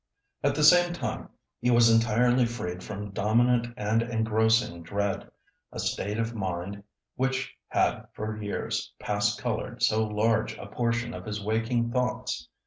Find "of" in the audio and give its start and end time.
6.17-6.33, 11.13-11.25